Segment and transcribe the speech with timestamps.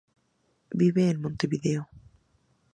[0.79, 1.83] Vive en Montevideo.